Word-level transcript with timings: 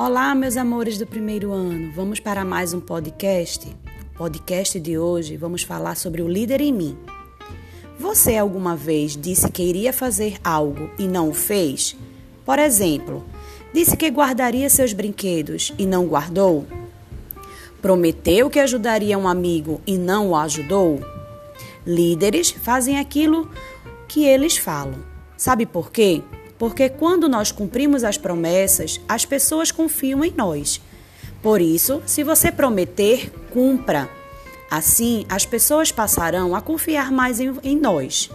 Olá, 0.00 0.32
meus 0.32 0.56
amores 0.56 0.96
do 0.96 1.04
primeiro 1.04 1.50
ano. 1.50 1.90
Vamos 1.92 2.20
para 2.20 2.44
mais 2.44 2.72
um 2.72 2.78
podcast? 2.78 3.66
Podcast 4.16 4.78
de 4.78 4.96
hoje 4.96 5.36
vamos 5.36 5.64
falar 5.64 5.96
sobre 5.96 6.22
o 6.22 6.28
líder 6.28 6.60
em 6.60 6.72
mim. 6.72 6.96
Você 7.98 8.36
alguma 8.36 8.76
vez 8.76 9.16
disse 9.16 9.50
que 9.50 9.60
iria 9.60 9.92
fazer 9.92 10.38
algo 10.44 10.88
e 11.00 11.08
não 11.08 11.30
o 11.30 11.34
fez? 11.34 11.96
Por 12.44 12.60
exemplo, 12.60 13.26
disse 13.74 13.96
que 13.96 14.08
guardaria 14.08 14.70
seus 14.70 14.92
brinquedos 14.92 15.74
e 15.76 15.84
não 15.84 16.06
guardou? 16.06 16.64
Prometeu 17.82 18.48
que 18.48 18.60
ajudaria 18.60 19.18
um 19.18 19.26
amigo 19.26 19.80
e 19.84 19.98
não 19.98 20.28
o 20.28 20.36
ajudou? 20.36 21.00
Líderes 21.84 22.52
fazem 22.52 23.00
aquilo 23.00 23.50
que 24.06 24.24
eles 24.24 24.56
falam. 24.56 25.00
Sabe 25.36 25.66
por 25.66 25.90
quê? 25.90 26.22
Porque 26.58 26.88
quando 26.88 27.28
nós 27.28 27.52
cumprimos 27.52 28.02
as 28.02 28.18
promessas, 28.18 29.00
as 29.08 29.24
pessoas 29.24 29.70
confiam 29.70 30.24
em 30.24 30.32
nós. 30.36 30.80
Por 31.40 31.60
isso, 31.60 32.02
se 32.04 32.24
você 32.24 32.50
prometer, 32.50 33.30
cumpra. 33.50 34.08
Assim, 34.70 35.24
as 35.28 35.46
pessoas 35.46 35.92
passarão 35.92 36.54
a 36.54 36.60
confiar 36.60 37.12
mais 37.12 37.40
em, 37.40 37.54
em 37.62 37.76
nós. 37.76 38.28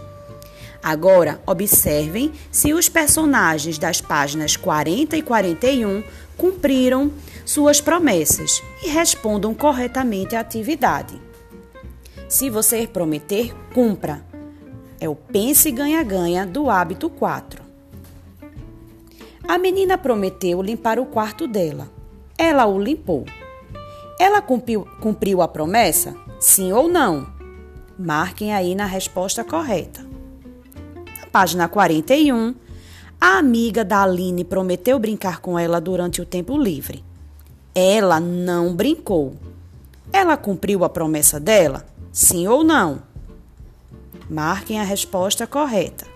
Agora, 0.82 1.40
observem 1.46 2.32
se 2.50 2.72
os 2.74 2.88
personagens 2.88 3.78
das 3.78 4.00
páginas 4.00 4.56
40 4.56 5.16
e 5.16 5.22
41 5.22 6.02
cumpriram 6.36 7.10
suas 7.44 7.80
promessas 7.80 8.62
e 8.82 8.88
respondam 8.88 9.54
corretamente 9.54 10.34
à 10.34 10.40
atividade. 10.40 11.20
Se 12.28 12.50
você 12.50 12.86
prometer, 12.86 13.54
cumpra. 13.72 14.24
É 15.00 15.08
o 15.08 15.14
pense 15.14 15.70
ganha-ganha 15.70 16.46
do 16.46 16.68
hábito 16.68 17.08
4. 17.08 17.63
A 19.46 19.58
menina 19.58 19.98
prometeu 19.98 20.62
limpar 20.62 20.98
o 20.98 21.04
quarto 21.04 21.46
dela. 21.46 21.90
Ela 22.38 22.64
o 22.64 22.80
limpou. 22.80 23.26
Ela 24.18 24.40
cumpriu, 24.40 24.88
cumpriu 25.00 25.42
a 25.42 25.48
promessa? 25.48 26.16
Sim 26.40 26.72
ou 26.72 26.88
não? 26.88 27.26
Marquem 27.98 28.54
aí 28.54 28.74
na 28.74 28.86
resposta 28.86 29.44
correta. 29.44 30.00
Na 31.20 31.26
página 31.26 31.68
41, 31.68 32.54
a 33.20 33.36
amiga 33.36 33.84
da 33.84 34.02
Aline 34.02 34.44
prometeu 34.44 34.98
brincar 34.98 35.40
com 35.40 35.58
ela 35.58 35.78
durante 35.78 36.22
o 36.22 36.26
tempo 36.26 36.56
livre. 36.56 37.04
Ela 37.74 38.18
não 38.20 38.74
brincou. 38.74 39.34
Ela 40.10 40.38
cumpriu 40.38 40.84
a 40.84 40.88
promessa 40.88 41.38
dela? 41.38 41.84
Sim 42.10 42.48
ou 42.48 42.64
não? 42.64 43.02
Marquem 44.30 44.80
a 44.80 44.84
resposta 44.84 45.46
correta. 45.46 46.13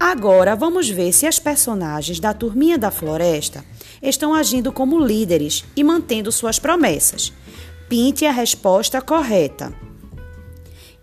Agora 0.00 0.56
vamos 0.56 0.88
ver 0.88 1.12
se 1.12 1.26
as 1.26 1.38
personagens 1.38 2.18
da 2.18 2.32
Turminha 2.32 2.78
da 2.78 2.90
Floresta 2.90 3.62
estão 4.02 4.32
agindo 4.32 4.72
como 4.72 4.98
líderes 4.98 5.62
e 5.76 5.84
mantendo 5.84 6.32
suas 6.32 6.58
promessas. 6.58 7.30
Pinte 7.86 8.24
a 8.24 8.32
resposta 8.32 9.02
correta. 9.02 9.74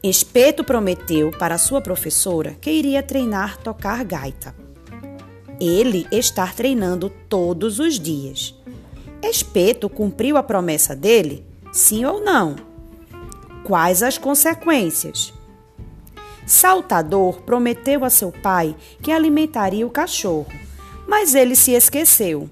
Espeto 0.02 0.64
prometeu 0.64 1.30
para 1.30 1.60
sua 1.60 1.80
professora 1.80 2.56
que 2.60 2.72
iria 2.72 3.04
treinar 3.04 3.58
tocar 3.58 4.04
gaita. 4.04 4.56
Ele 5.62 6.08
está 6.12 6.48
treinando 6.48 7.12
todos 7.30 7.78
os 7.78 8.00
dias. 8.00 8.56
Espeto 9.22 9.88
cumpriu 9.90 10.38
a 10.38 10.44
promessa 10.44 10.96
dele? 10.96 11.46
Sim 11.72 12.04
ou 12.04 12.24
não? 12.24 12.56
Quais 13.64 14.02
as 14.02 14.18
consequências? 14.18 15.37
Saltador 16.48 17.42
prometeu 17.42 18.06
a 18.06 18.10
seu 18.10 18.32
pai 18.32 18.74
que 19.02 19.12
alimentaria 19.12 19.86
o 19.86 19.90
cachorro, 19.90 20.48
mas 21.06 21.36
ele 21.36 21.58
se 21.58 21.74
esqueceu. 21.74 22.50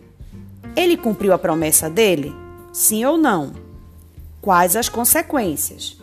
Ele 0.75 0.97
cumpriu 0.97 1.31
a 1.31 1.37
promessa 1.37 1.89
dele? 1.89 2.35
Sim 2.73 3.05
ou 3.05 3.17
não? 3.17 3.53
Quais 4.41 4.75
as 4.75 4.89
consequências? 4.89 5.97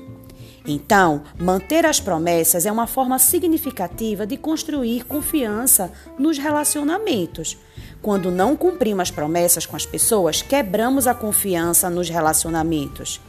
Então, 0.67 1.23
manter 1.39 1.85
as 1.85 2.01
promessas 2.01 2.65
é 2.65 2.73
uma 2.73 2.87
forma 2.87 3.19
significativa 3.19 4.27
de 4.27 4.39
construir 4.39 5.05
confiança 5.05 5.93
nos 6.19 6.39
relacionamentos. 6.39 7.59
Quando 8.01 8.31
não 8.31 8.57
cumprimos 8.57 9.03
as 9.03 9.11
promessas 9.11 9.67
com 9.67 9.77
as 9.77 9.85
pessoas, 9.85 10.41
quebramos 10.41 11.07
a 11.07 11.15
confiança 11.15 11.91
nos 11.91 12.09
relacionamentos. 12.09 13.21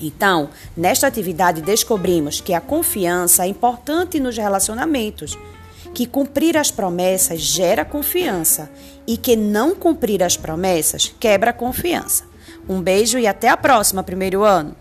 Então, 0.00 0.50
nesta 0.76 1.06
atividade 1.06 1.62
descobrimos 1.62 2.40
que 2.40 2.52
a 2.52 2.60
confiança 2.60 3.44
é 3.44 3.48
importante 3.48 4.20
nos 4.20 4.36
relacionamentos, 4.36 5.38
que 5.94 6.06
cumprir 6.06 6.56
as 6.56 6.70
promessas 6.70 7.40
gera 7.40 7.84
confiança 7.84 8.70
e 9.06 9.16
que 9.16 9.34
não 9.34 9.74
cumprir 9.74 10.22
as 10.22 10.36
promessas 10.36 11.14
quebra 11.18 11.50
a 11.50 11.54
confiança. 11.54 12.24
Um 12.68 12.82
beijo 12.82 13.18
e 13.18 13.26
até 13.26 13.48
a 13.48 13.56
próxima, 13.56 14.02
primeiro 14.02 14.42
ano! 14.42 14.76